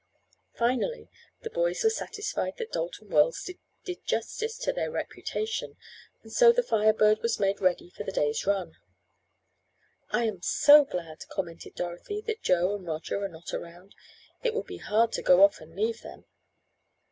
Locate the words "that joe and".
12.21-12.87